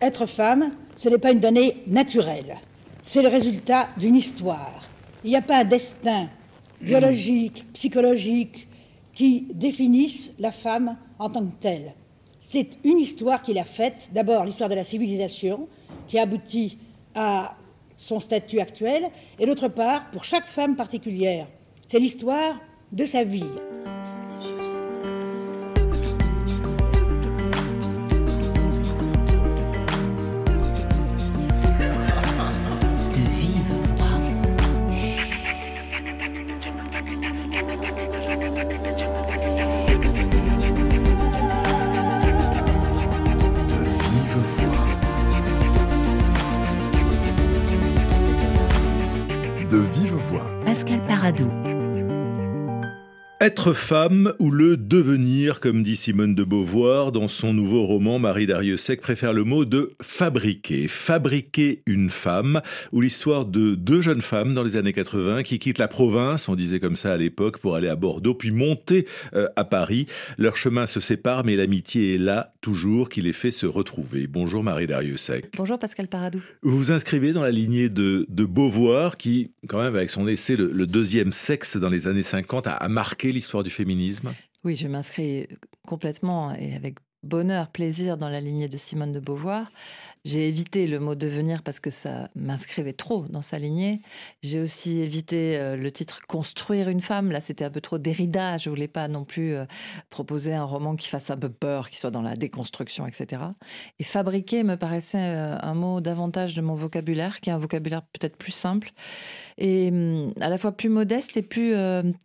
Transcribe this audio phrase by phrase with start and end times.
[0.00, 2.56] Être femme, ce n'est pas une donnée naturelle,
[3.02, 4.88] c'est le résultat d'une histoire.
[5.24, 6.28] Il n'y a pas un destin
[6.80, 8.68] biologique, psychologique,
[9.12, 11.92] qui définisse la femme en tant que telle.
[12.40, 15.66] C'est une histoire qu'il a faite, d'abord l'histoire de la civilisation,
[16.06, 16.78] qui aboutit
[17.16, 17.56] à
[17.96, 19.10] son statut actuel,
[19.40, 21.48] et d'autre part, pour chaque femme particulière,
[21.88, 22.60] c'est l'histoire
[22.92, 23.42] de sa vie.
[50.78, 51.57] Pascal Paradou.
[53.40, 58.48] Être femme ou le devenir, comme dit Simone de Beauvoir dans son nouveau roman, Marie
[58.48, 60.88] Dariussec préfère le mot de fabriquer.
[60.88, 65.78] Fabriquer une femme, ou l'histoire de deux jeunes femmes dans les années 80 qui quittent
[65.78, 69.46] la province, on disait comme ça à l'époque, pour aller à Bordeaux, puis monter euh,
[69.54, 70.06] à Paris.
[70.36, 74.26] Leur chemin se sépare, mais l'amitié est là, toujours, qui les fait se retrouver.
[74.26, 75.52] Bonjour Marie Dariussec.
[75.56, 76.42] Bonjour Pascal Paradou.
[76.62, 80.88] Vous vous inscrivez dans la lignée de, Beauvoir, qui, quand même, avec son essai Le,
[80.88, 84.34] deuxième sexe dans les années 50, a marqué l'histoire du féminisme
[84.64, 85.48] Oui, je m'inscris
[85.86, 89.70] complètement et avec bonheur, plaisir dans la lignée de Simone de Beauvoir.
[90.24, 94.00] J'ai évité le mot devenir parce que ça m'inscrivait trop dans sa lignée.
[94.42, 97.30] J'ai aussi évité euh, le titre construire une femme.
[97.30, 98.58] Là, c'était un peu trop Derrida.
[98.58, 99.64] Je voulais pas non plus euh,
[100.10, 103.42] proposer un roman qui fasse un peu peur, qui soit dans la déconstruction, etc.
[103.98, 108.02] Et fabriquer me paraissait euh, un mot davantage de mon vocabulaire, qui est un vocabulaire
[108.02, 108.92] peut-être plus simple
[109.60, 111.74] et hum, à la fois plus modeste et plus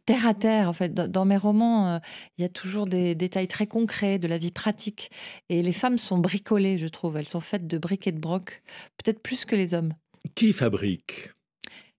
[0.06, 0.70] terre à terre.
[0.70, 2.00] En fait, dans, mes romans,
[2.38, 5.10] il y a toujours des détails très concrets de la vie pratique.
[5.50, 7.18] Et les femmes sont bricolées, je trouve.
[7.18, 8.64] Elles sont faites de briques et de broc,
[8.98, 9.94] peut-être plus que les hommes.
[10.36, 11.30] Qui fabrique?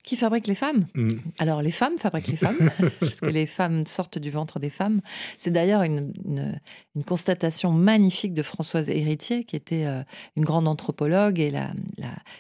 [0.02, 0.86] Qui fabrique les femmes?
[0.94, 1.12] Mm.
[1.38, 5.00] Alors, les femmes fabriquent les femmes, parce que les femmes sortent du ventre des femmes.
[5.38, 6.12] C'est d'ailleurs une,
[7.06, 10.02] constatation magnifique de Françoise Héritier, qui était euh,
[10.36, 11.52] une grande anthropologue et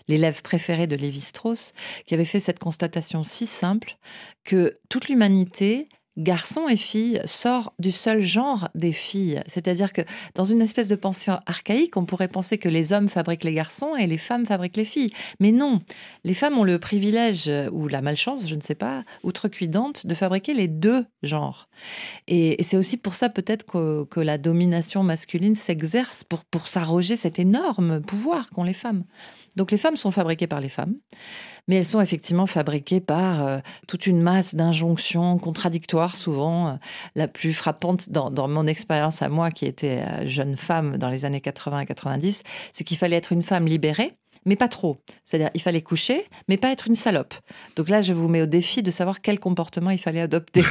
[0.08, 1.72] l'élève préférée de Lévi-Strauss,
[2.06, 3.96] qui avait fait cette constatation si simple
[4.44, 9.42] que toute l'humanité garçons et filles sort du seul genre des filles.
[9.46, 10.02] C'est-à-dire que
[10.34, 13.96] dans une espèce de pensée archaïque, on pourrait penser que les hommes fabriquent les garçons
[13.96, 15.12] et les femmes fabriquent les filles.
[15.40, 15.80] Mais non,
[16.24, 20.54] les femmes ont le privilège ou la malchance, je ne sais pas, outrecuidante, de fabriquer
[20.54, 21.68] les deux genres.
[22.28, 27.38] Et, c'est aussi pour ça peut-être que, la domination masculine s'exerce pour, pour s'arroger cet
[27.38, 29.04] énorme pouvoir qu'ont les femmes.
[29.56, 30.94] Donc les femmes sont fabriquées par les femmes
[31.68, 33.58] mais elles sont effectivement fabriquées par euh,
[33.88, 36.68] toute une masse d'injonctions contradictoires, souvent.
[36.68, 36.72] Euh,
[37.14, 41.24] la plus frappante dans, mon expérience à moi, qui était euh, jeune femme dans les
[41.24, 42.42] années 80 et 90,
[42.72, 44.12] c'est qu'il fallait être une femme libérée
[44.46, 44.98] mais pas trop.
[45.24, 47.32] C'est-à-dire, il fallait coucher, mais pas être une salope.
[47.76, 50.62] Donc là, je vous mets au défi de savoir quel comportement il fallait adopter.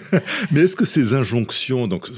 [0.50, 2.08] mais est-ce que ces injonctions, donc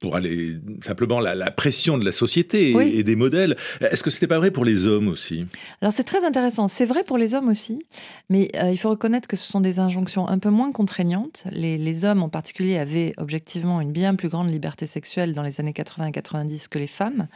[0.00, 3.56] pour aller simplement la, pression de la société et, des modèles.
[3.80, 5.46] Est-ce que c'était pas vrai pour les hommes aussi?
[5.80, 6.68] Alors c'est très intéressant.
[6.68, 7.86] C'est vrai pour les hommes aussi,
[8.28, 11.44] mais euh, il faut reconnaître que ce sont des injonctions un peu moins contraignantes.
[11.50, 15.60] Les, les, hommes en particulier avaient objectivement une bien plus grande liberté sexuelle dans les
[15.60, 17.28] années 80 et 90 que les femmes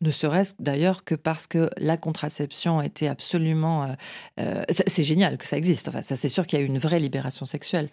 [0.00, 3.84] ne serait-ce d'ailleurs que parce que la contraception était absolument...
[3.84, 3.92] Euh,
[4.40, 6.78] euh, c'est génial que ça existe, enfin, ça c'est sûr qu'il y a eu une
[6.78, 7.88] vraie libération sexuelle.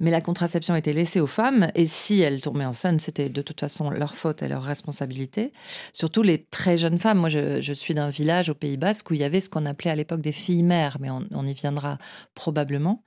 [0.00, 3.60] Mais la contraception était laissée aux femmes, et si elles tombaient enceintes, c'était de toute
[3.60, 5.52] façon leur faute et leur responsabilité.
[5.92, 7.18] Surtout les très jeunes femmes.
[7.18, 9.90] Moi, je, suis d'un village au Pays Basque où il y avait ce qu'on appelait
[9.90, 11.98] à l'époque des filles-mères, mais on, y viendra
[12.34, 13.02] probablement.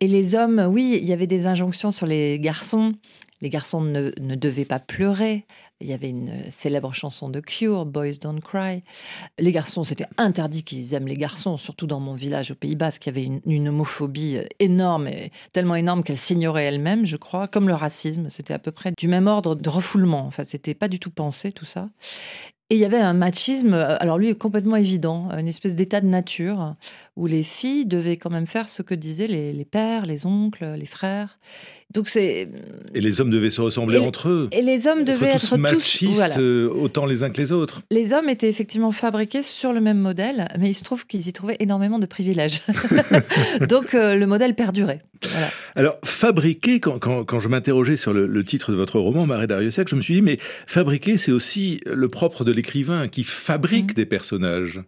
[0.00, 2.94] Et les hommes, oui, il y avait des injonctions sur les garçons.
[3.40, 5.46] Les garçons ne, devaient pas pleurer.
[5.80, 8.82] Il y avait une célèbre chanson de Cure, Boys Don't Cry.
[9.38, 13.02] Les garçons, c'était interdit qu'ils aiment les garçons, surtout dans mon village au Pays Basque,
[13.02, 17.74] qui avait une, homophobie énorme, et tellement énorme qu'elle s'ignorait elle-même, je crois, comme le
[17.74, 18.28] racisme.
[18.28, 20.26] C'était à peu près du même ordre de refoulement.
[20.26, 21.88] Enfin, c'était pas du tout pensé, tout ça.
[22.72, 26.76] Et il y avait un machisme, alors lui, complètement évident, une espèce d'état de nature,
[27.16, 30.86] où les filles devaient quand même faire ce que disaient les, pères, les oncles, les
[30.86, 31.38] frères.
[31.92, 32.48] Donc c'est.
[32.94, 34.48] Et les hommes devaient se ressembler entre eux.
[34.52, 37.82] Et les hommes devaient être, tous machistes, euh, autant les uns que les autres.
[37.90, 41.32] Les hommes étaient effectivement fabriqués sur le même modèle, mais il se trouve qu'ils y
[41.32, 42.62] trouvaient énormément de privilèges.
[43.68, 45.02] Donc euh, le modèle perdurait.
[45.74, 49.96] Alors, fabriquer, quand, quand, je m'interrogeais sur le, titre de votre roman, Marie Dariussec, je
[49.96, 53.94] me suis dit, mais fabriquer, c'est aussi le propre de l'écrivain qui fabrique mmh.
[53.94, 54.80] des personnages.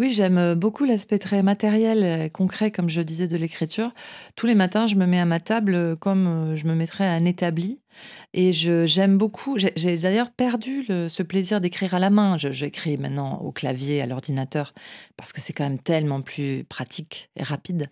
[0.00, 3.92] Oui, j'aime beaucoup l'aspect très matériel, concret, comme je disais, de l'écriture.
[4.34, 7.26] Tous les matins, je me mets à ma table comme je me mettrais à un
[7.26, 7.80] établi.
[8.32, 9.58] Et j'aime beaucoup.
[9.58, 12.38] J'ai d'ailleurs perdu ce plaisir d'écrire à la main.
[12.38, 14.72] J'écris maintenant au clavier, à l'ordinateur,
[15.18, 17.90] parce que c'est quand même tellement plus pratique et rapide.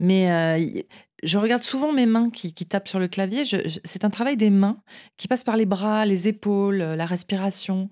[0.00, 0.82] Mais euh,
[1.22, 3.44] je regarde souvent mes mains qui, tapent sur le clavier.
[3.84, 4.82] C'est un travail des mains
[5.16, 7.88] qui passe par les bras, les épaules, la respiration.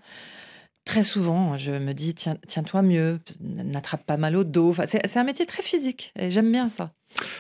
[0.87, 4.71] Très souvent, je me dis, tiens, tiens-toi mieux, n'attrape pas mal au dos.
[4.71, 6.93] Enfin, c'est un métier très physique et j'aime bien ça.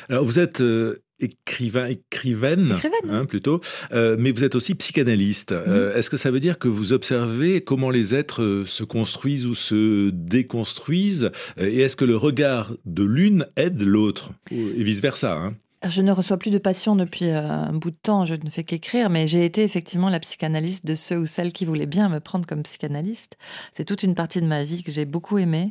[0.08, 2.76] Alors, vous êtes euh, écrivain, écrivaine,
[3.08, 3.60] hein, plutôt,
[3.92, 5.52] euh, mais vous êtes aussi psychanalyste.
[5.52, 5.62] Mhm.
[5.68, 9.54] Euh, est-ce que ça veut dire que vous observez comment les êtres se construisent ou
[9.54, 15.54] se déconstruisent Et est-ce que le regard de l'une aide l'autre Et vice-versa hein?
[15.84, 18.64] Je ne reçois plus de patients depuis euh, un bout de temps, je ne fais
[18.64, 22.18] qu'écrire, mais j'ai été effectivement la psychanalyste de ceux ou celles qui voulaient bien me
[22.20, 23.36] prendre comme psychanalyste.
[23.74, 25.70] C'est toute une partie de ma vie que j'ai beaucoup aimée.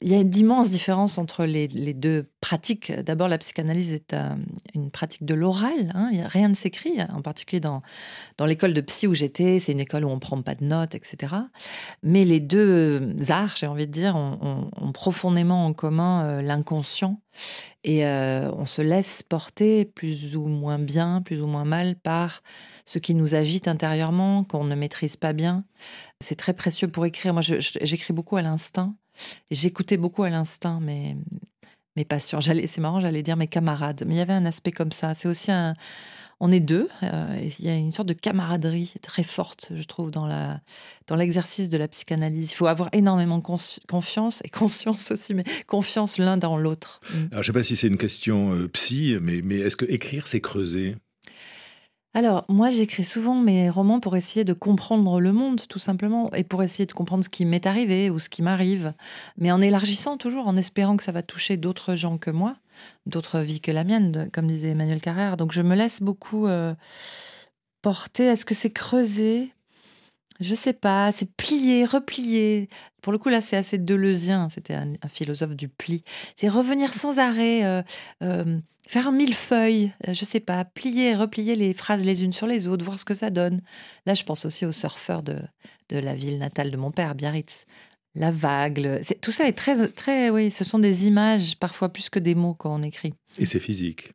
[0.00, 2.92] Il y a d'immenses différences entre les, deux pratiques.
[2.92, 4.30] D'abord, la psychanalyse est euh,
[4.74, 6.10] une pratique de l'oral, hein.
[6.26, 7.82] rien ne s'écrit, en particulier dans,
[8.44, 10.94] l'école de psy où j'étais, c'est une école où on ne prend pas de notes,
[10.94, 11.34] etc.
[12.02, 17.20] Mais les deux arts, j'ai envie de dire, ont, profondément en commun euh, l'inconscient
[17.84, 22.42] et euh, on se laisse porter plus ou moins bien, plus ou moins mal par
[22.84, 25.64] ce qui nous agite intérieurement, qu'on ne maîtrise pas bien.
[26.20, 27.32] C'est très précieux pour écrire.
[27.32, 28.94] Moi, j'écris beaucoup à l'instinct.
[29.50, 31.16] J'écoutais beaucoup à l'instinct mes,
[31.96, 32.40] mes patients.
[32.40, 34.04] C'est marrant, j'allais dire mes camarades.
[34.06, 35.14] Mais il y avait un aspect comme ça.
[35.14, 35.74] C'est aussi un,
[36.42, 36.88] on est deux.
[37.04, 40.60] Euh, il y a une sorte de camaraderie très forte, je trouve, dans la
[41.06, 42.50] dans l'exercice de la psychanalyse.
[42.50, 47.00] Il faut avoir énormément confiance et conscience aussi, mais confiance l'un dans l'autre.
[47.10, 47.14] Mm.
[47.14, 49.84] Alors, je ne sais pas si c'est une question euh, psy, mais, mais est-ce que
[49.84, 50.96] écrire, c'est creuser?
[52.14, 56.44] Alors, moi, j'écris souvent mes romans pour essayer de comprendre le monde, tout simplement, et
[56.44, 58.92] pour essayer de comprendre ce qui m'est arrivé ou ce qui m'arrive,
[59.38, 62.56] mais en élargissant toujours, en espérant que ça va toucher d'autres gens que moi,
[63.06, 65.36] d'autres vies que la mienne, comme disait Emmanuel Carrère.
[65.36, 66.74] Donc, je me laisse beaucoup euh,
[67.82, 68.24] porter.
[68.24, 69.52] Est-ce que c'est creuser
[70.40, 72.68] je sais pas, c'est plier, replier.
[73.00, 74.48] Pour le coup, là, c'est assez deleuzien.
[74.48, 76.02] C'était un, philosophe du pli.
[76.34, 77.82] C'est revenir sans arrêt, euh,
[78.24, 78.58] euh,
[78.88, 82.84] faire un millefeuille, je sais pas, plier, replier les phrases les unes sur les autres,
[82.84, 83.60] voir ce que ça donne.
[84.04, 85.38] Là, je pense aussi aux surfeurs de,
[85.90, 87.64] de la ville natale de mon père, Biarritz.
[88.14, 92.18] La vague, tout ça est très, très, oui, ce sont des images, parfois plus que
[92.18, 93.14] des mots quand on écrit.
[93.38, 94.12] Et c'est physique.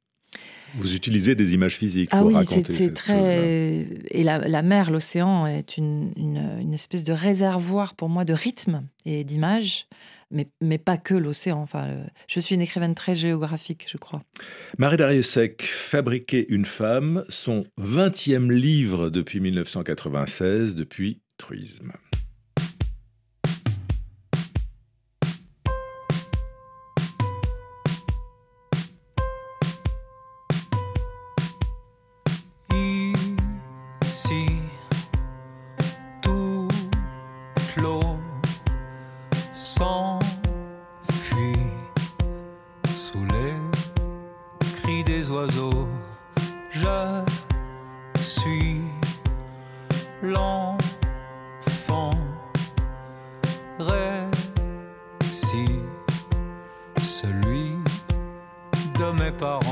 [0.76, 3.88] Vous utilisez des images physiques ah pour oui, raconter c'est très.
[4.12, 9.24] Et la, mer, l'océan, est une, une, espèce de réservoir pour moi de rythme et
[9.24, 9.88] d'images,
[10.30, 11.62] mais, mais pas que l'océan.
[11.62, 14.24] Enfin, euh, je suis une écrivaine très géographique, je crois.
[14.78, 21.94] Marie Dariussec, Fabriquer une femme, son 20e livre depuis 1996, depuis Truisme.
[48.40, 48.82] suis
[50.22, 50.78] l'enfant
[53.80, 55.80] récit,
[57.00, 57.78] celui
[59.00, 59.67] de mes parents.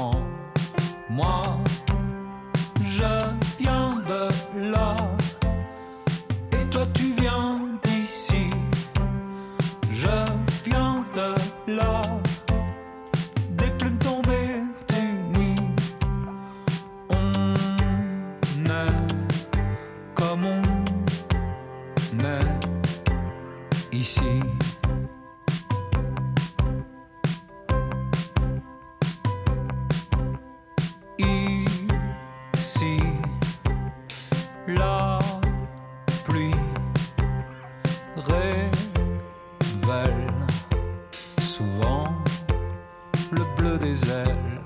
[43.32, 44.65] le bleu des ailes.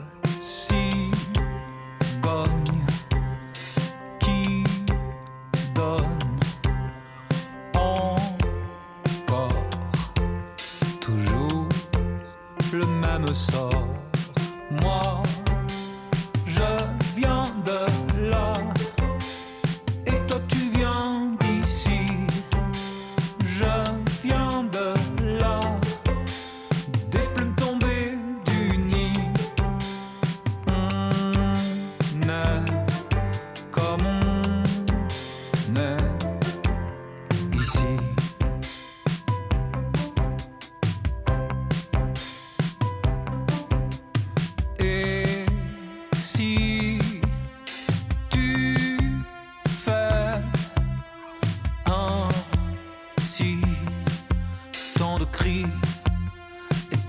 [55.45, 55.65] Et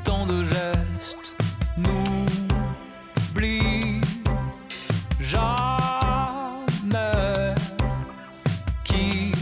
[0.05, 1.37] tant de gestes
[1.77, 2.41] n'oublie
[5.21, 5.55] jamais
[8.85, 9.33] qui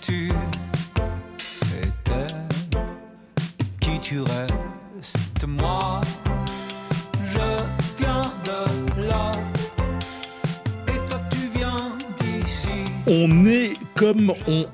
[0.00, 0.32] tu
[1.78, 2.34] étais
[3.60, 5.46] et qui tu restes.
[5.46, 6.00] Moi,
[7.32, 7.62] je
[7.98, 9.32] viens de là
[10.88, 12.84] et toi tu viens d'ici.
[13.06, 14.64] On est comme on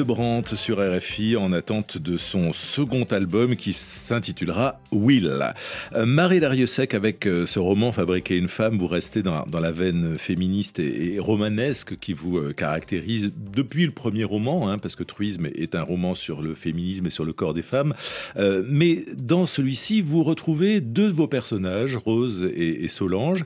[0.00, 5.52] est Hildebrandt sur RFI en attente de son second album qui s'intitulera Will.
[5.94, 10.16] Euh, Marie Dariussec, avec euh, ce roman Fabriquer une femme, vous restez dans, la veine
[10.16, 15.46] féministe et, romanesque qui vous euh, caractérise depuis le premier roman, hein, parce que Truisme
[15.54, 17.94] est un roman sur le féminisme et sur le corps des femmes.
[18.36, 23.44] Mais dans celui-ci, vous retrouvez deux de vos personnages, Rose et, Solange,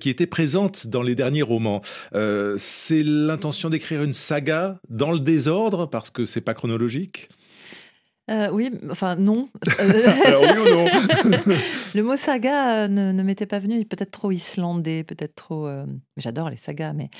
[0.00, 1.82] qui étaient présentes dans les derniers romans.
[2.56, 7.28] C'est l'intention d'écrire une saga dans le désordre parce que c'est pas chronologique
[8.30, 9.50] euh, oui, enfin non.
[10.24, 10.86] Alors oui ou non
[11.94, 15.66] Le mot saga euh, ne, ne m'était pas venu, peut-être trop islandais, peut-être trop...
[15.66, 15.84] Euh...
[16.16, 17.10] J'adore les sagas, mais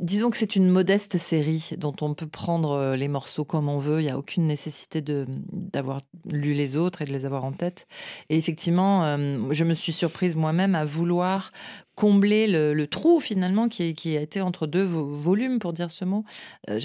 [0.00, 3.78] disons que c'est une modeste série dont on peut prendre euh, les morceaux comme on
[3.78, 4.00] veut.
[4.00, 7.86] Il n'y a aucune nécessité d'avoir lu les autres et de les avoir en tête.
[8.28, 11.52] Et effectivement, euh, je me suis surprise moi-même à vouloir
[11.98, 16.24] combler le, trou finalement qui, a été entre deux volumes, pour dire ce mot.
[16.70, 16.78] Euh,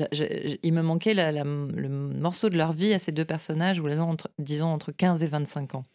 [0.63, 4.31] il me manquait le morceau de leur vie à ces deux personnages, ou les entre,
[4.39, 5.85] disons entre 15 et 25 ans.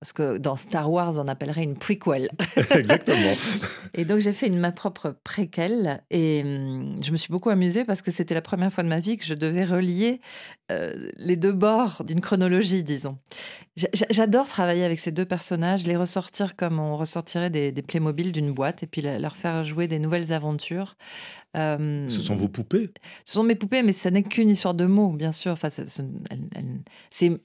[0.00, 2.30] Parce que dans Star Wars, on appellerait une prequel.
[2.70, 3.32] Exactement.
[3.92, 6.02] et donc, j'ai fait une, ma propre préquelle.
[6.10, 8.98] Et hum, je me suis beaucoup amusée parce que c'était la première fois de ma
[8.98, 10.22] vie que je devais relier
[10.70, 13.18] euh, les deux bords d'une chronologie, disons.
[13.76, 18.52] J'adore travailler avec ces deux personnages, les ressortir comme on ressortirait des, des Playmobil d'une
[18.52, 20.96] boîte et puis leur faire jouer des nouvelles aventures.
[21.56, 22.90] Euh, ce sont vos poupées
[23.24, 25.52] Ce sont mes poupées, mais ça n'est qu'une histoire de mots, bien sûr.
[25.52, 25.68] Enfin,
[27.10, 27.40] c'est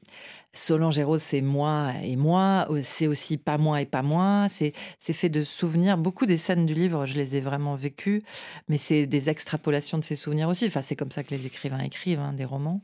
[0.55, 2.67] Solange et Rose, c'est moi et moi.
[2.81, 4.47] C'est aussi pas moi et pas moi.
[4.49, 5.97] C'est fait de souvenirs.
[5.97, 8.23] Beaucoup des scènes du livre, je les ai vraiment vécues,
[8.69, 10.65] mais c'est des extrapolations de ces souvenirs aussi.
[10.65, 12.81] Enfin, c'est comme ça que les écrivains écrivent hein, des romans.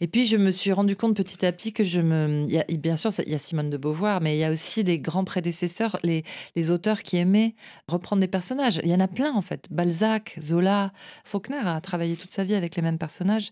[0.00, 2.46] Et puis, je me suis rendu compte petit à petit que je me.
[2.48, 4.98] Y bien sûr, il y a Simone de Beauvoir, mais il y a aussi les
[4.98, 6.24] grands prédécesseurs, les,
[6.56, 7.54] les auteurs qui aimaient
[7.88, 8.80] reprendre des personnages.
[8.82, 9.68] Il y en a plein, en fait.
[9.70, 10.92] Balzac, Zola,
[11.24, 13.50] Faulkner a travaillé toute sa vie avec les mêmes personnages.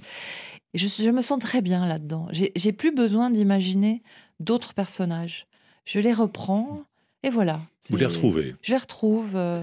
[0.74, 2.28] Et je, je me sens très bien là-dedans.
[2.32, 4.02] J'ai plus besoin d'imaginer
[4.40, 5.46] d'autres personnages.
[5.84, 6.84] Je les reprends
[7.22, 7.60] et voilà.
[7.90, 8.54] Vous les retrouvez.
[8.62, 9.32] Je les retrouve.
[9.36, 9.62] Euh,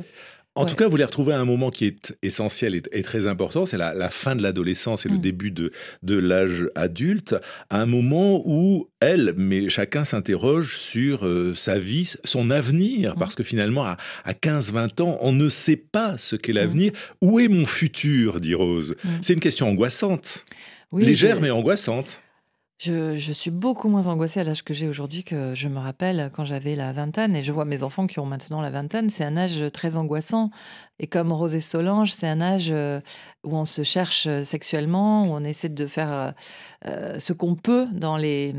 [0.55, 0.69] en ouais.
[0.69, 3.65] tout cas, vous les retrouvez à un moment qui est essentiel et, et très important,
[3.65, 5.13] c'est la, la, fin de l'adolescence et mmh.
[5.13, 5.71] le début de,
[6.03, 7.35] de l'âge adulte,
[7.69, 13.19] à un moment où elle, mais chacun s'interroge sur euh, sa vie, son avenir, mmh.
[13.19, 16.91] parce que finalement, à, à 15-20 ans, on ne sait pas ce qu'est l'avenir.
[16.91, 17.27] Mmh.
[17.27, 18.95] Où est mon futur, dit Rose?
[19.21, 20.45] C'est une question angoissante.
[20.91, 22.22] Oui, légère mais angoissante.
[22.79, 26.31] Je, je, suis beaucoup moins angoissée à l'âge que j'ai aujourd'hui que je me rappelle
[26.34, 29.10] quand j'avais la vingtaine et je vois mes enfants qui ont maintenant la vingtaine.
[29.10, 30.50] C'est un âge très angoissant.
[30.98, 33.01] Et comme Rose et Solange, c'est un âge euh,
[33.43, 36.34] où on se cherche sexuellement, où on essaie de faire
[36.86, 38.55] euh, ce qu'on peut dans les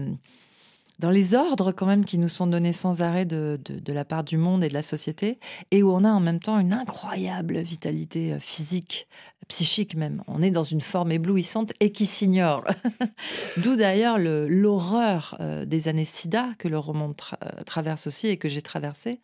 [1.00, 4.22] dans les ordres quand même qui nous sont donnés sans arrêt de, de, la part
[4.22, 5.38] du monde et de la société,
[5.70, 9.08] et où on a en même temps une incroyable vitalité euh, physique,
[9.48, 10.22] psychique même.
[10.28, 12.64] On est dans une forme éblouissante et qui s'ignore.
[13.56, 18.48] D'où d'ailleurs l'horreur euh, des années SIDA que le roman euh, traverse aussi et que
[18.48, 19.20] j'ai traversé.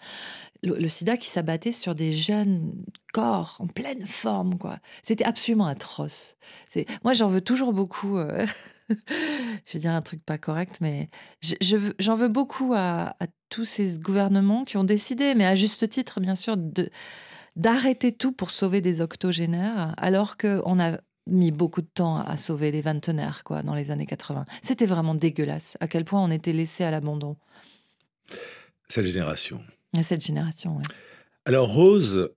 [0.63, 2.73] Le, SIDA qui s'abattait sur des jeunes
[3.13, 4.79] corps en pleine forme, quoi.
[5.03, 6.37] C'était absolument atroce.
[7.05, 8.19] Moi, j'en veux toujours beaucoup.
[9.67, 11.09] je vais dire un truc pas correct, mais
[11.41, 15.55] j'en je, je, veux beaucoup à, à, tous ces gouvernements qui ont décidé, mais à
[15.55, 16.91] juste titre, bien sûr, de
[17.57, 22.71] d'arrêter tout pour sauver des octogénaires, alors qu'on a mis beaucoup de temps à sauver
[22.71, 24.45] les vingtenaires, quoi, dans les années 80.
[24.63, 27.37] C'était vraiment dégueulasse, à quel point on était laissé à l'abandon.
[28.89, 29.63] Cette génération.
[30.03, 30.83] Cette génération, oui.
[31.47, 32.31] Alors Rose,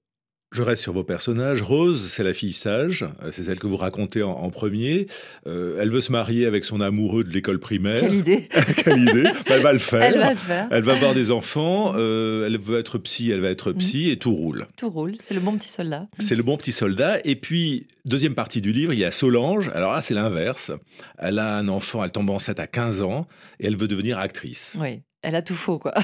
[0.51, 1.61] je reste sur vos personnages.
[1.61, 5.07] Rose, c'est la fille sage, c'est celle que vous racontez en, en premier.
[5.45, 7.99] Euh, elle veut se marier avec son amoureux de l'école primaire.
[7.99, 8.49] Quelle idée
[8.83, 10.01] Quelle idée bah, Elle va le faire.
[10.01, 10.67] Elle va le faire.
[10.71, 11.93] Elle va avoir des enfants.
[11.95, 14.11] Euh, elle veut être psy, elle va être psy, mmh.
[14.11, 14.67] et tout roule.
[14.75, 15.15] Tout roule.
[15.21, 16.07] C'est le bon petit soldat.
[16.17, 17.19] C'est le bon petit soldat.
[17.25, 19.69] Et puis, deuxième partie du livre, il y a Solange.
[19.75, 20.71] Alors là, c'est l'inverse.
[21.19, 23.27] Elle a un enfant, elle tombe enceinte à 15 ans,
[23.59, 24.75] et elle veut devenir actrice.
[24.79, 25.93] Oui, elle a tout faux, quoi.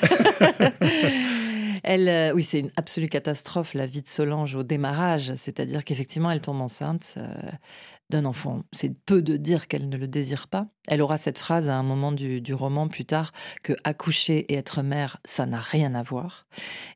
[1.87, 5.35] Elle, euh, oui, c'est une absolue catastrophe, la vie de Solange au démarrage.
[5.35, 7.27] C'est-à-dire qu'effectivement, elle tombe enceinte euh,
[8.09, 8.61] d'un enfant.
[8.71, 10.65] C'est peu de dire qu'elle ne le désire pas.
[10.87, 14.55] Elle aura cette phrase à un moment du, du roman plus tard que accoucher et
[14.55, 16.47] être mère, ça n'a rien à voir.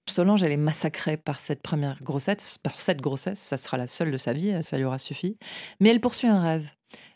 [0.07, 3.39] Solange, elle est massacrée par cette première grossesse, par cette grossesse.
[3.39, 5.37] Ça sera la seule de sa vie, ça lui aura suffi.
[5.79, 6.67] Mais elle poursuit un rêve.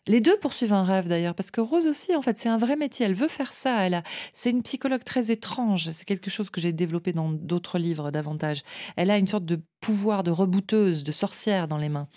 [0.05, 2.75] Les deux poursuivent un rêve d'ailleurs, parce que Rose aussi, en fait, c'est un vrai
[2.75, 3.05] métier.
[3.05, 3.85] Elle veut faire ça.
[3.85, 4.03] Elle a...
[4.33, 5.91] C'est une psychologue très étrange.
[5.91, 8.63] C'est quelque chose que j'ai développé dans d'autres livres davantage.
[8.97, 12.07] Elle a une sorte de pouvoir de rebouteuse, de sorcière dans les mains.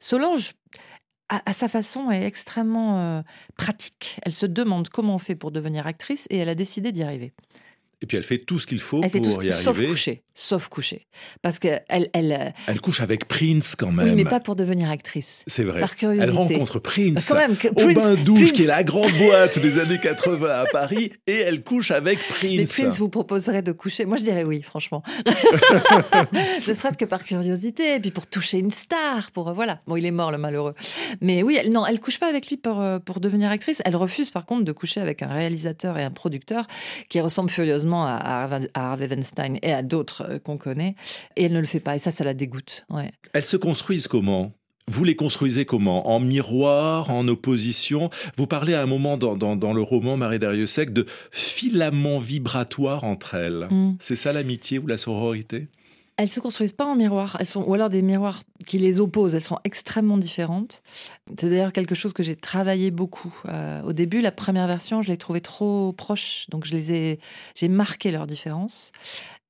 [0.00, 0.54] Solange,
[1.28, 3.22] à, sa façon, est extrêmement euh,
[3.56, 4.18] pratique.
[4.22, 7.34] Elle se demande comment on fait pour devenir actrice et elle a décidé d'y arriver.
[8.02, 9.86] Et puis elle fait tout ce qu'il faut elle pour fait tout, y sauf arriver.
[9.86, 11.06] coucher, sauf coucher,
[11.40, 14.08] parce que elle, elle, euh, Elle couche avec Prince quand même.
[14.10, 15.42] oui, mais pas pour devenir actrice.
[15.46, 15.80] C'est vrai.
[15.80, 16.28] Par curiosité.
[16.28, 19.12] Elle rencontre Prince Quand même, que au Prince- bain douche, Prince- qui est la grande
[19.12, 22.52] boîte des années 80 à Paris, et elle couche avec Prince.
[22.56, 24.04] Mais Prince vous proposerait de coucher?
[24.04, 25.02] Moi, je dirais oui, franchement.
[26.68, 29.80] ne serait-ce que par curiosité, et puis pour toucher une star, pour euh, voilà.
[29.86, 30.74] Bon, il est mort le malheureux.
[31.20, 33.80] Mais oui, elle, non, elle couche pas avec lui pour euh, pour devenir actrice.
[33.84, 36.66] Elle refuse par contre de coucher avec un réalisateur et un producteur
[37.08, 38.44] qui ressemblent furieusement à, à
[38.92, 40.94] Harvey- Weinstein et à d'autres euh, qu'on connaît.
[41.36, 41.96] Et elle ne le fait pas.
[41.96, 42.84] Et ça, ça la dégoûte.
[42.90, 43.10] Ouais.
[43.32, 44.52] Elles se construisent comment?
[44.88, 46.08] Vous les construisez comment?
[46.08, 48.08] En miroir, en opposition?
[48.36, 53.04] Vous parlez à un moment dans, dans- dans le roman Marie Dariussec de filaments vibratoires
[53.04, 53.66] entre elles.
[53.70, 53.96] Mm.
[54.00, 55.68] C'est ça l'amitié ou la sororité?
[56.18, 59.34] Elles se construisent pas en miroir, elles sont ou alors des miroirs qui les opposent.
[59.34, 60.82] Elles sont extrêmement différentes.
[61.38, 63.34] C'est d'ailleurs quelque chose que j'ai travaillé beaucoup.
[63.46, 67.18] Euh, au début, la première version, je l'ai trouvée trop proche, donc j'ai
[67.68, 68.92] marqué leurs différences.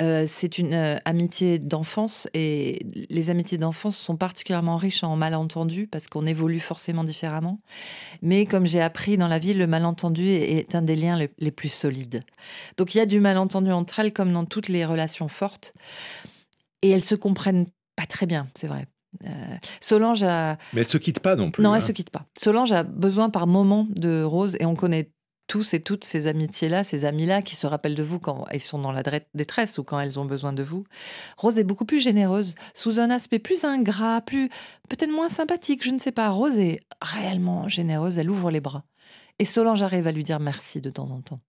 [0.03, 5.87] Euh, c'est une euh, amitié d'enfance et les amitiés d'enfance sont particulièrement riches en malentendus
[5.87, 7.61] parce qu'on évolue forcément différemment.
[8.21, 11.71] Mais comme j'ai appris dans la vie, le malentendu est, un des liens les plus
[11.71, 12.23] solides.
[12.77, 15.73] Donc il y a du malentendu entre elles comme dans toutes les relations fortes
[16.83, 17.67] et elles se comprennent
[17.97, 18.87] pas très bien, c'est vrai.
[19.25, 21.63] Euh, Solange a Mais elles se quittent pas non plus.
[21.63, 21.77] non, hein.
[21.77, 22.27] elle se quitte pas.
[22.39, 25.11] Solange a besoin par moment de Rose et on connaît
[25.47, 28.79] tous et toutes ces amitiés-là, ces amis-là qui se rappellent de vous quand ils sont
[28.79, 29.03] dans la
[29.35, 30.85] détresse ou quand elles ont besoin de vous.
[31.37, 34.49] Rose est beaucoup plus généreuse, sous un aspect plus ingrat, plus
[34.89, 36.31] peut-être moins sympathique, je ne sais pas.
[36.31, 38.85] Rose est réellement généreuse, elle ouvre les bras.
[39.39, 41.41] Et Solange arrive à lui dire merci de temps en temps.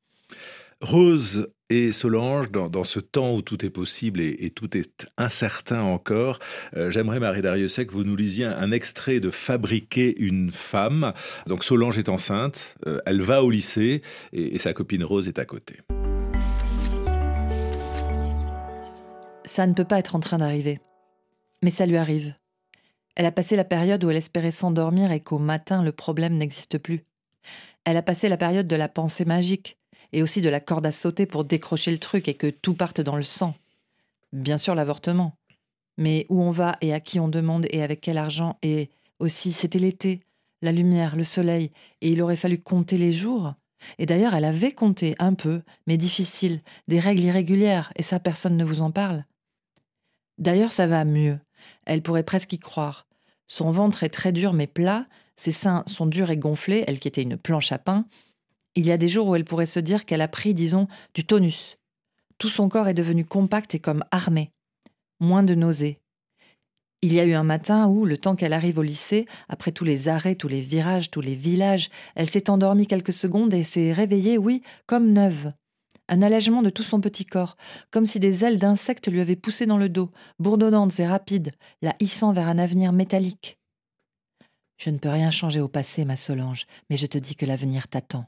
[0.81, 6.39] Rose et Solange, dans, ce temps où tout est possible et, tout est incertain encore,
[6.75, 11.13] euh, j'aimerais, Marie Dariussec, que vous nous lisiez un, un extrait de Fabriquer une femme.
[11.45, 14.01] Donc Solange est enceinte, euh, elle va au lycée
[14.31, 15.77] et, et sa copine Rose est à côté.
[19.45, 20.79] Ça ne peut pas être en train d'arriver.
[21.63, 22.33] Mais ça lui arrive.
[23.15, 26.77] Elle a passé la période où elle espérait s'endormir et qu'au matin le problème n'existe
[26.77, 27.03] plus.
[27.83, 29.76] Elle a passé la période de la pensée magique
[30.13, 33.01] et aussi de la corde à sauter pour décrocher le truc et que tout parte
[33.01, 33.53] dans le sang.
[34.33, 35.35] Bien sûr l'avortement.
[35.97, 38.89] Mais où on va et à qui on demande et avec quel argent et
[39.19, 40.21] aussi c'était l'été,
[40.61, 43.53] la lumière, le soleil et il aurait fallu compter les jours.
[43.97, 48.57] Et d'ailleurs elle avait compté un peu, mais difficile, des règles irrégulières et ça personne
[48.57, 49.25] ne vous en parle.
[50.37, 51.39] D'ailleurs, ça va mieux.
[51.85, 53.07] Elle pourrait presque y croire.
[53.47, 57.07] Son ventre est très dur mais plat, ses seins sont durs et gonflés, elle qui
[57.07, 58.05] était une planche à pain.
[58.77, 61.25] Il y a des jours où elle pourrait se dire qu'elle a pris, disons, du
[61.25, 61.79] tonus.
[62.37, 64.51] Tout son corps est devenu compact et comme armé.
[65.19, 65.97] Moins de nausées.
[67.01, 69.83] Il y a eu un matin où, le temps qu'elle arrive au lycée, après tous
[69.83, 73.93] les arrêts, tous les virages, tous les villages, elle s'est endormie quelques secondes et s'est
[73.93, 75.53] réveillée, oui, comme neuve.
[76.07, 77.57] Un allègement de tout son petit corps,
[77.89, 81.95] comme si des ailes d'insectes lui avaient poussé dans le dos, bourdonnantes et rapides, la
[81.99, 83.57] hissant vers un avenir métallique.
[84.77, 87.87] Je ne peux rien changer au passé, ma Solange, mais je te dis que l'avenir
[87.87, 88.27] t'attend.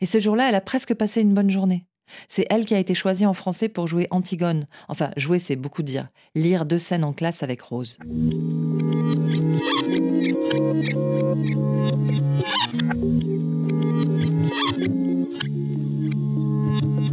[0.00, 1.86] Et ce jour-là, elle a presque passé une bonne journée.
[2.28, 4.66] C'est elle qui a été choisie en français pour jouer Antigone.
[4.88, 6.08] Enfin, jouer, c'est beaucoup dire.
[6.34, 7.98] Lire deux scènes en classe avec Rose.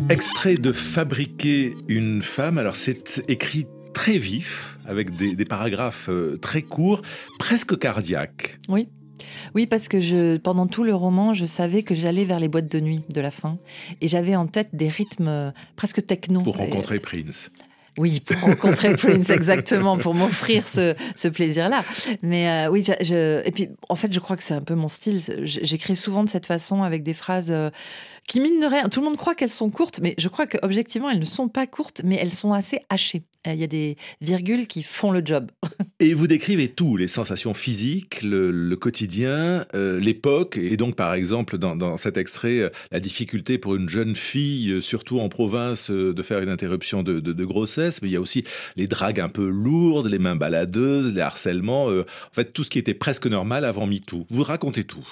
[0.10, 2.58] Extrait de Fabriquer une femme.
[2.58, 7.02] Alors c'est écrit très vif, avec des, des paragraphes euh, très courts,
[7.38, 8.60] presque cardiaques.
[8.70, 8.88] Oui.
[9.56, 12.72] Oui, parce que je, pendant tout le roman, je savais que j'allais vers les boîtes
[12.72, 13.58] de nuit de la fin.
[14.02, 16.42] Et j'avais en tête des rythmes euh, presque techno.
[16.42, 17.50] Pour Et- rencontrer Prince.
[17.98, 21.84] Oui, pour rencontrer Prince, exactement, pour m'offrir ce, ce plaisir-là.
[22.22, 24.76] Mais euh, oui, je, je- et puis en fait, je crois que c'est un peu
[24.76, 25.20] mon style.
[25.44, 27.70] J'écris souvent de cette façon avec des phrases euh,
[28.30, 31.20] qui, mine rien, tout le monde croit qu'elles sont courtes, mais je crois qu'objectivement, elles
[31.20, 33.24] ne sont pas courtes, mais elles sont assez hachées.
[33.48, 35.50] Euh, Il y a des virgules qui font le job.
[36.00, 41.58] Et vous décrivez tout, les sensations physiques, le, quotidien, euh, l'époque, et donc par exemple
[41.58, 46.40] dans, cet extrait, euh, la difficulté pour une jeune fille, surtout en province, de faire
[46.40, 48.44] une interruption de, grossesse, mais il y a aussi
[48.78, 52.80] les dragues un peu lourdes, les mains baladeuses, les harcèlements, en fait tout ce qui
[52.80, 54.26] était presque normal avant MeToo.
[54.30, 55.08] Vous racontez tout.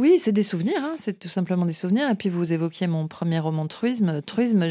[0.00, 2.08] Oui, c'est des souvenirs, hein, c'est tout simplement des souvenirs.
[2.08, 4.22] Et puis vous évoquiez mon premier roman Truisme.
[4.22, 4.66] Truisme,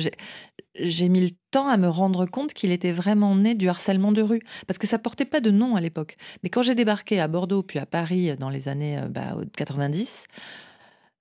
[0.74, 4.24] j'ai- mis le temps à me rendre compte qu'il était vraiment né du harcèlement de
[4.24, 4.42] rue.
[4.66, 6.18] Parce que ça portait pas de nom à l'époque.
[6.42, 10.26] Mais quand j'ai débarqué à Bordeaux puis à Paris dans les années euh, bah, 90,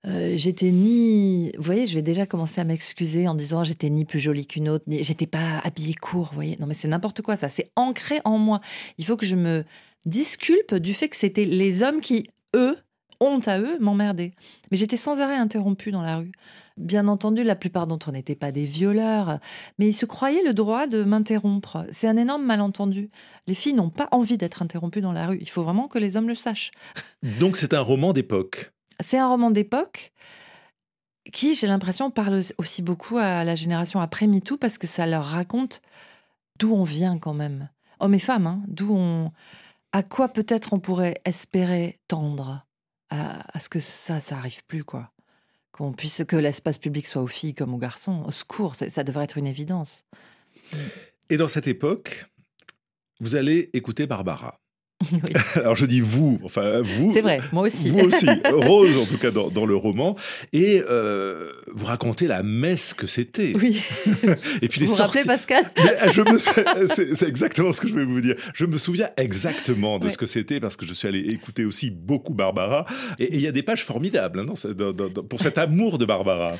[0.07, 1.51] euh, j'étais ni.
[1.57, 4.69] Vous voyez, je vais déjà commencer à m'excuser en disant j'étais ni plus jolie qu'une
[4.69, 6.57] autre, ni j'étais pas habillée court, vous voyez.
[6.59, 7.49] Non, mais c'est n'importe quoi, ça.
[7.49, 8.59] C'est ancré en moi.
[8.97, 9.65] Il faut que je me
[10.07, 12.75] disculpe du fait que c'était les hommes qui, eux,
[13.19, 14.33] honte à eux, m'emmerdaient.
[14.71, 16.31] Mais j'étais sans arrêt interrompue dans la rue.
[16.77, 19.39] Bien entendu, la plupart d'entre eux n'étaient pas des violeurs,
[19.77, 21.85] mais ils se croyaient le droit de m'interrompre.
[21.91, 23.09] C'est un énorme malentendu.
[23.47, 25.39] Les filles n'ont pas envie d'être interrompues dans la rue.
[25.41, 26.71] Il faut vraiment que les hommes le sachent.
[27.39, 28.71] Donc c'est un roman d'époque.
[29.01, 30.13] C'est un roman d'époque
[31.33, 35.25] qui, j'ai l'impression, parle aussi beaucoup à la génération après MeToo parce que ça leur
[35.25, 35.81] raconte
[36.59, 37.69] d'où on vient quand même.
[37.99, 39.31] Hommes et femmes, hein, d'où on.
[39.91, 42.65] À quoi peut-être on pourrait espérer tendre
[43.09, 45.11] à, ce que ça, ça arrive plus, quoi.
[45.71, 48.23] Qu'on puisse, que l'espace public soit aux filles comme aux garçons.
[48.25, 50.05] Au secours, ça devrait être une évidence.
[51.29, 52.25] Et dans cette époque,
[53.19, 54.59] vous allez écouter Barbara.
[55.55, 57.11] Alors je dis vous, enfin vous.
[57.13, 57.89] C'est vrai, moi aussi.
[57.89, 60.15] Vous aussi, Rose en tout cas dans, le roman.
[60.51, 63.53] Et euh, vous racontez la messe que c'était.
[63.55, 63.81] Oui.
[64.61, 65.71] Et puis les vous vous rappelez Pascal
[66.11, 66.37] je me...
[66.87, 68.35] C'est exactement ce que je vais vous dire.
[68.53, 71.91] Je me souviens exactement de ce que c'était parce que je suis allé écouter aussi
[71.91, 72.85] beaucoup Barbara.
[73.19, 74.53] Et il y a des pages formidables hein,
[75.29, 76.53] pour cet amour de Barbara.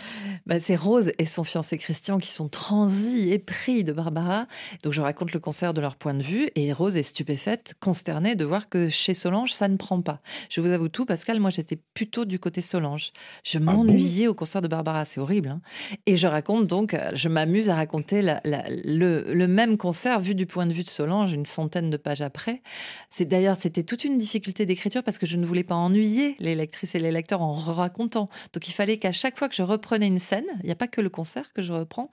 [0.45, 4.47] Bah, c'est Rose et son fiancé Christian qui sont transis, épris de Barbara.
[4.84, 8.29] Donc je raconte le concert de leur point de vue et Rose est stupéfaite, consternée
[8.36, 10.22] de voir que chez Solange, ça ne prend pas.
[10.50, 13.12] Je vous avoue tout, Pascal, moi j'étais plutôt du côté Solange.
[13.44, 15.50] Je ah m'ennuyais au concert de Barbara, c'est horrible.
[15.50, 15.62] Hein.
[16.06, 20.74] et je raconte donc, je m'amuse à raconter le, même concert vu du point de
[20.74, 22.62] vue de Solange, une centaine de pages après.
[23.10, 26.56] C'est d'ailleurs, c'était toute une difficulté d'écriture parce que je ne voulais pas ennuyer les
[26.56, 28.30] lectrices et les lecteurs en racontant.
[28.54, 30.88] Donc il fallait qu'à chaque fois que je reprenais une scène, il n'y a pas
[30.88, 32.10] que le concert que je reprends,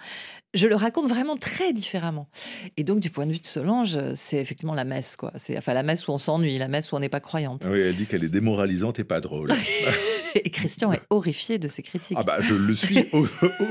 [0.55, 2.29] je le raconte vraiment très différemment.
[2.77, 5.33] Et donc du point de vue de Solange, c'est effectivement la messe, quoi.
[5.37, 7.67] C'est enfin la messe où on s'ennuie, la messe où on n'est pas croyante.
[7.71, 9.51] Oui, elle dit qu'elle est démoralisante et pas drôle.
[10.35, 12.17] et Christian est horrifié de ces critiques.
[12.19, 13.07] Ah bah je le suis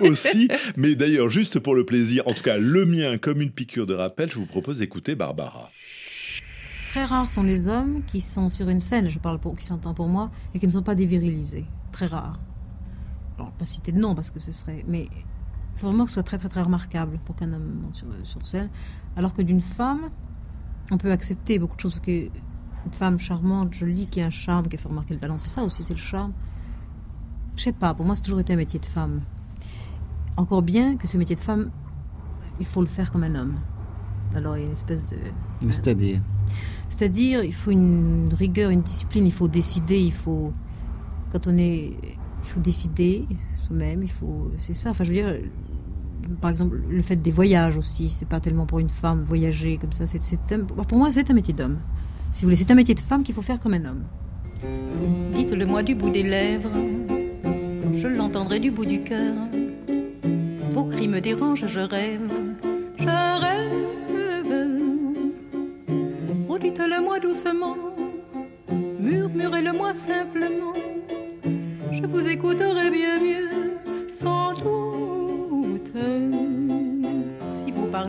[0.01, 3.85] aussi, mais d'ailleurs juste pour le plaisir, en tout cas le mien comme une piqûre
[3.85, 5.69] de rappel, je vous propose d'écouter Barbara.
[6.91, 9.93] Très rares sont les hommes qui sont sur une scène, je parle pour qui s'entend
[9.93, 11.65] pour moi, et qui ne sont pas dévirilisés.
[11.91, 12.39] Très rares.
[13.37, 16.13] Alors, pas citer de nom parce que ce serait, mais il faut vraiment que ce
[16.13, 18.69] soit très très très remarquable pour qu'un homme monte sur, sur scène,
[19.17, 20.09] alors que d'une femme,
[20.91, 21.93] on peut accepter beaucoup de choses.
[21.93, 22.29] Parce que
[22.85, 25.49] une femme charmante, jolie, qui a un charme, qui a fait remarquer le talent, c'est
[25.49, 26.33] ça aussi, c'est le charme.
[27.57, 29.21] Je sais pas, pour moi, c'est toujours été un métier de femme.
[30.37, 31.71] Encore bien que ce métier de femme,
[32.59, 33.55] il faut le faire comme un homme.
[34.35, 35.17] Alors il y a une espèce de.
[35.69, 36.19] C'est-à-dire
[36.89, 40.53] C'est-à-dire, il faut une rigueur, une discipline, il faut décider, il faut.
[41.31, 41.95] Quand on est.
[42.43, 43.25] Il faut décider
[43.65, 44.51] soi-même, il faut.
[44.59, 44.91] C'est ça.
[44.91, 45.35] Enfin, je veux dire,
[46.41, 49.91] par exemple, le fait des voyages aussi, c'est pas tellement pour une femme voyager comme
[49.91, 50.05] ça.
[50.07, 50.19] C'est,
[50.87, 51.77] pour moi, c'est un métier d'homme.
[52.31, 54.03] Si vous voulez, c'est un métier de femme qu'il faut faire comme un homme.
[55.33, 56.71] Dites-le moi du bout des lèvres,
[57.93, 59.35] je l'entendrai du bout du cœur.
[60.71, 62.31] Vos cris me dérangent, je rêve,
[62.97, 63.73] je rêve.
[66.49, 67.75] Oh, dites-le moi doucement,
[68.99, 70.73] murmurez-le moi simplement.
[71.91, 73.49] Je vous écouterai bien mieux,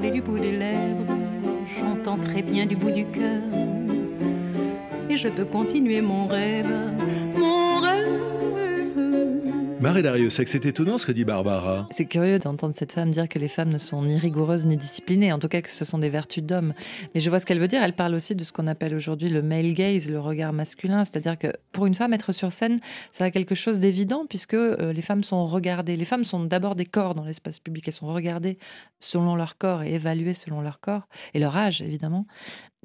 [0.01, 1.15] Du bout des lèvres,
[1.79, 3.43] j'entends très bien du bout du cœur.
[5.11, 6.71] Et je peux continuer mon rêve.
[9.87, 11.87] Marie c'est étonnant ce que dit Barbara.
[11.93, 15.33] C'est curieux d'entendre cette femme dire que les femmes ne sont ni rigoureuses ni disciplinées,
[15.33, 16.75] en tout cas que ce sont des vertus d'hommes.
[17.15, 17.85] Mais je vois ce qu'elle veut dire.
[17.85, 21.05] Elle parle aussi de ce qu'on appelle aujourd'hui le male gaze, le regard masculin.
[21.05, 22.81] C'est-à-dire que pour une femme, être sur scène,
[23.13, 25.97] ça a quelque chose d'évident puisque euh, les femmes sont regardées.
[25.97, 27.85] Les femmes sont d'abord des corps dans l'espace public.
[27.87, 28.59] Elles sont regardées
[28.99, 32.27] selon leur corps et évaluées selon leur corps et leur âge, évidemment.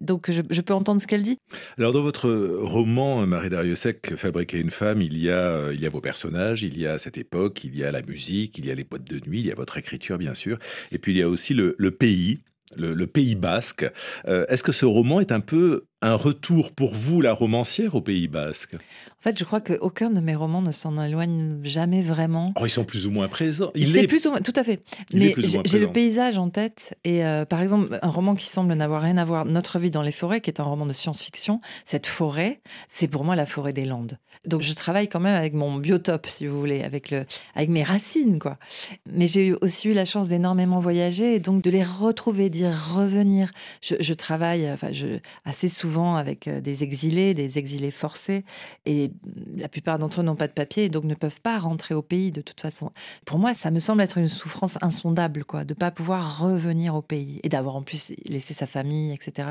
[0.01, 1.37] Donc je, peux entendre ce qu'elle dit?
[1.77, 5.85] Alors dans votre roman, Marie Dariussec, Fabriquer une femme, il y, a, euh, il y
[5.85, 8.71] a vos personnages, il y a cette époque, il y a la musique, il y
[8.71, 10.57] a les boîtes de nuit, il y a votre écriture bien sûr,
[10.91, 12.39] et puis il y a aussi le, pays,
[12.77, 13.85] le, Pays basque.
[14.27, 18.01] Euh, est-ce que ce roman est un peu un retour pour vous, la romancière, au
[18.01, 18.75] Pays basque?
[18.75, 22.53] En fait, je crois qu'aucun de mes romans ne s'en éloigne jamais vraiment.
[22.59, 23.71] Oh, ils sont plus ou moins présents.
[23.75, 24.83] Il est plus ou moins, tout à fait.
[25.13, 26.97] Mais j'ai le paysage en tête.
[27.03, 30.01] Et euh, par exemple, un roman qui semble n'avoir rien à voir, Notre vie dans
[30.01, 33.73] les forêts, qui est un roman de science-fiction, cette forêt, c'est pour moi la forêt
[33.73, 34.17] des Landes.
[34.45, 37.83] Donc je travaille quand même avec mon biotope, si vous voulez, avec, le, avec mes
[37.83, 38.57] racines, quoi.
[39.05, 43.51] Mais j'ai aussi eu la chance d'énormément voyager et donc de les retrouver, d'y revenir.
[43.81, 48.43] Je, travaille enfin, je, assez souvent avec euh, des exilés, des exilés forcés,
[48.85, 49.11] et
[49.55, 52.01] la plupart d'entre eux n'ont pas de papier, et donc ne peuvent pas rentrer au
[52.01, 52.91] pays de toute façon.
[53.25, 57.03] Pour moi, ça me semble être une souffrance insondable, quoi, de pas pouvoir revenir au
[57.03, 59.49] pays et d'avoir en plus laissé sa famille, etc.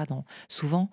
[0.49, 0.91] Souvent.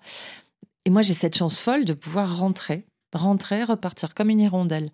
[0.84, 4.90] Et moi, j'ai cette chance folle de pouvoir rentrer, rentrer, repartir comme une hirondelle.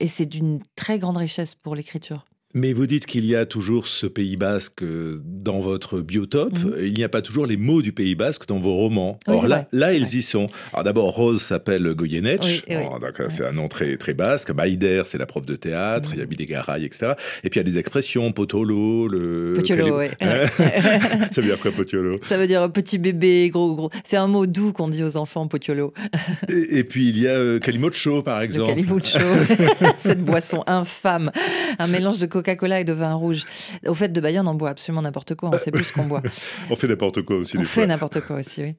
[0.00, 2.24] Et c'est d'une très grande richesse pour l'écriture.
[2.58, 6.58] Mais vous dites qu'il y a toujours ce Pays basque euh, dans votre biotope.
[6.58, 6.74] Mhm.
[6.82, 9.16] Il n'y a pas toujours les mots du Pays basque dans vos romans.
[9.28, 10.18] Oui, Or là, vrai, là ils vrai.
[10.18, 10.46] y sont.
[10.72, 11.94] Alors d'abord, Rose s'appelle.
[11.98, 12.98] Oui, oui, Oh.
[13.28, 14.50] C'est un nom très, très basque.
[14.50, 16.08] Maïder, c'est la prof de théâtre.
[16.08, 16.14] Mhm.
[16.16, 17.12] Il y a Bidegaray, etc.
[17.44, 19.52] Et puis il y a des expressions, potolo, le...
[19.54, 20.06] Potiolo, oui.
[20.20, 20.46] Hein
[21.30, 23.90] Ça veut dire quoi, potolo Ça veut dire petit bébé, gros, gros.
[24.04, 25.92] C'est un mot doux qu'on dit aux enfants, potiolo.
[26.48, 28.70] et, et puis il y a euh, Calimocho, par Le exemple.
[28.70, 29.18] calimucho,
[30.00, 31.30] cette boisson infâme,
[31.78, 33.44] un mélange de Coca-Cola et de vin rouge.
[33.86, 36.22] Au fait, de Bayonne, on boit absolument n'importe quoi, on sait plus ce qu'on boit.
[36.70, 38.74] On fait n'importe quoi aussi On des fait n'importe quoi aussi, oui.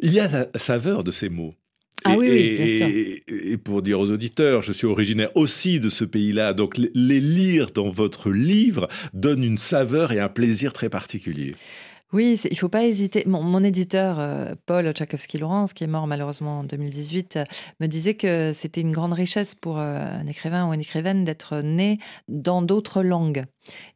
[0.00, 1.54] Il y a la saveur de ces mots.
[2.04, 2.86] Ah et, oui, oui, et- bien sûr.
[2.86, 6.90] et- et pour dire aux auditeurs, je suis originaire aussi de ce pays-là, donc les-
[6.94, 11.56] les lire dans votre livre donne une saveur et un plaisir très particulier.
[12.16, 13.24] Oui, il faut pas hésiter.
[13.26, 17.44] Mon, éditeur, euh, Paul Tchaikovsky-Laurence, qui est mort malheureusement en 2018, euh,
[17.78, 21.60] me disait que c'était une grande richesse pour euh, un écrivain ou une écrivaine d'être
[21.60, 23.44] né dans d'autres langues.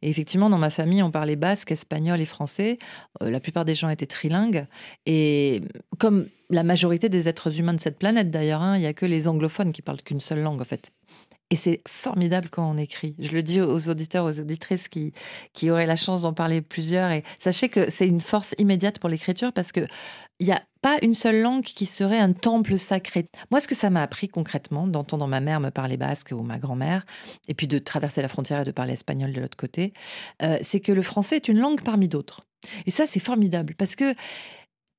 [0.03, 2.77] Et effectivement, dans ma famille, on parlait basque, espagnol et français.
[3.21, 4.67] La plupart des gens étaient trilingues.
[5.07, 5.63] Et
[5.97, 9.07] comme la majorité des êtres humains de cette planète, d'ailleurs, hein, il y a que
[9.07, 10.91] les anglophones qui parlent qu'une seule langue, en fait.
[11.51, 13.13] Et c'est formidable quand on écrit.
[13.19, 15.13] Je le dis aux auditeurs, aux auditrices qui,
[15.53, 17.11] qui auraient la chance d'en parler plusieurs.
[17.11, 19.85] Et sachez que c'est une force immédiate pour l'écriture parce que
[20.39, 23.27] il n'y a pas une seule langue qui serait un temple sacré.
[23.51, 26.57] Moi, ce que ça m'a appris concrètement, d'entendre ma mère me parler basque ou ma
[26.57, 27.05] grand-mère,
[27.47, 29.93] et puis de traverser la frontière et de parler espagnol de l'autre côté,
[30.41, 32.41] euh, c'est que le français est une langue parmi d'autres.
[32.87, 34.15] Et ça, c'est formidable parce que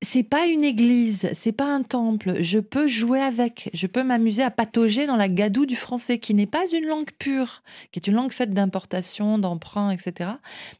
[0.03, 2.43] c'est pas une église, c'est pas un temple.
[2.43, 6.35] Je peux jouer avec, je peux m'amuser à patauger dans la gadoue du français, qui
[6.35, 7.63] n'est pas une langue pure,
[7.93, 10.31] qui est une langue faite d'importation, d'emprunt, etc.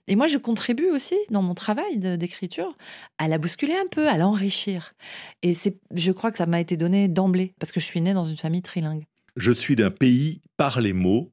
[0.09, 2.77] Et moi, je contribue aussi dans mon travail d'écriture
[3.19, 4.95] à la bousculer un peu, à l'enrichir.
[5.43, 8.15] Et c'est, je crois que ça m'a été donné d'emblée, parce que je suis née
[8.15, 9.05] dans une famille trilingue.
[9.37, 11.33] Je suis d'un pays par les mots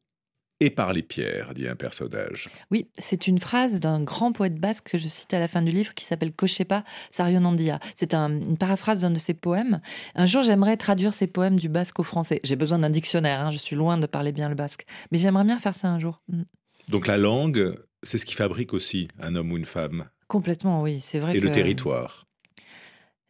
[0.59, 2.49] et par les pierres, dit un personnage.
[2.71, 5.71] Oui, c'est une phrase d'un grand poète basque que je cite à la fin du
[5.71, 7.79] livre qui s'appelle Kochepa Sarionandia.
[7.95, 9.81] C'est un- une paraphrase d'un de ses poèmes.
[10.15, 12.39] Un jour, j'aimerais traduire ces poèmes du basque au français.
[12.43, 14.85] J'ai besoin d'un dictionnaire, hein, je suis loin de parler bien le basque.
[15.11, 16.21] Mais j'aimerais bien faire ça un jour.
[16.29, 16.43] Mm.
[16.89, 20.99] Donc la langue, c'est ce qui fabrique aussi un homme ou une femme, Complètement, oui.
[21.01, 21.45] C'est vrai et que...
[21.45, 22.27] le territoire.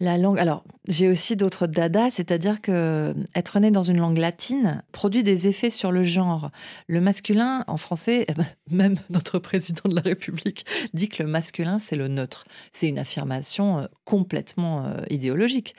[0.02, 0.40] La langue.
[0.40, 5.48] Alors, j'ai aussi d'autres dadas, c'est-à-dire que être né dans une langue latine produit des
[5.48, 6.52] effets sur le genre.
[6.88, 11.28] Le masculin, en français, eh ben, même notre président de la République dit que le
[11.28, 12.46] masculin, c'est le neutre.
[12.72, 15.76] C'est une affirmation euh, complètement euh, idéologique.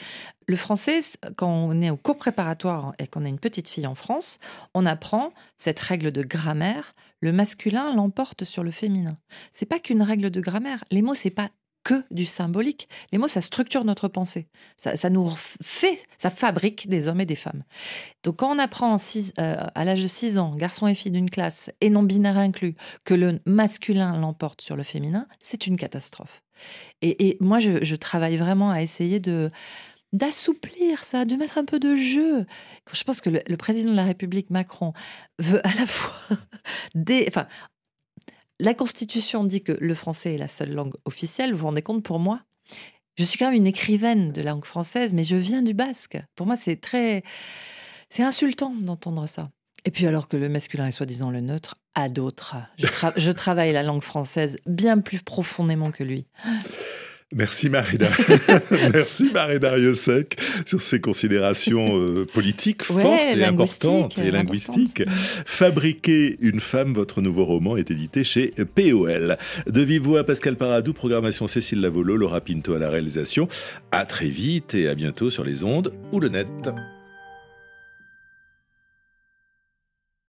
[0.47, 1.01] Le français,
[1.37, 4.39] quand on est au cours préparatoire et qu'on a une petite fille en France,
[4.75, 6.95] on apprend cette règle de grammaire.
[7.21, 9.17] Le masculin l'emporte sur le féminin.
[9.53, 10.85] C'est pas qu'une règle de grammaire.
[10.91, 11.51] Les mots, c'est pas
[11.90, 12.88] que du symbolique.
[13.11, 14.46] Les mots, ça structure notre pensée.
[14.76, 17.64] Ça, nous fait, ça fabrique des hommes et des femmes.
[18.22, 21.70] Donc, quand on apprend euh, à l'âge de 6 ans, garçons et filles d'une classe,
[21.81, 26.42] et non binaire inclus, que le masculin l'emporte sur le féminin, c'est une catastrophe.
[27.03, 29.50] Et, moi, je, travaille vraiment à essayer de
[30.12, 32.44] d'assouplir ça, de mettre un peu de jeu.
[32.92, 34.92] Je pense que le, le président de la République, Macron,
[35.38, 36.16] veut à la fois...
[36.96, 37.46] Des, enfin,
[38.61, 41.53] la Constitution dit que le français est la seule langue officielle.
[41.53, 42.40] Vous vous rendez compte pour moi?
[43.16, 46.18] Je suis quand même une écrivaine de langue française, mais je viens du basque.
[46.37, 47.23] Pour moi, c'est très.
[48.09, 49.51] C'est insultant d'entendre ça.
[49.85, 52.57] Et puis, alors que le masculin est soi-disant le neutre, à d'autres.
[52.79, 56.27] Je, tra- je travaille la langue française bien plus profondément que lui.
[57.33, 58.09] Merci Marina.
[58.93, 65.05] Merci Marina Riosec sur ces considérations euh, politiques Ouais, fortes et importantes et euh, linguistiques.
[65.47, 69.37] Fabriquer une femme, votre nouveau roman est édité chez POL.
[69.69, 73.47] De vive voix, Pascal Paradou, programmation Cécile Lavolo, Laura Pinto à la réalisation.
[73.93, 76.49] À très vite et à bientôt sur les ondes ou le net.